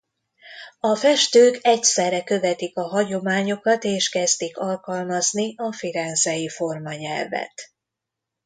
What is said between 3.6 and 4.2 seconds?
és